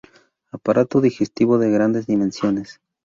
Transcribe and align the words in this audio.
Aparato 0.51 0.99
digestivo 0.99 1.59
de 1.59 1.69
grandes 1.69 2.07
dimensiones. 2.07 2.81